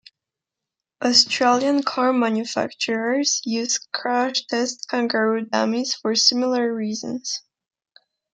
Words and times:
Australian 1.05 1.83
car 1.83 2.11
manufacturers 2.11 3.39
use 3.45 3.77
crash 3.93 4.45
test 4.49 4.87
kangaroo 4.89 5.45
dummies 5.45 5.93
for 5.93 6.15
similar 6.15 6.73
reasons. 6.73 7.43